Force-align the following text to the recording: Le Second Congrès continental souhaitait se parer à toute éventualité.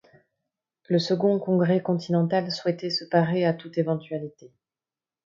Le 0.89 0.97
Second 0.97 1.37
Congrès 1.37 1.79
continental 1.83 2.51
souhaitait 2.51 2.89
se 2.89 3.05
parer 3.05 3.45
à 3.45 3.53
toute 3.53 3.77
éventualité. 3.77 4.51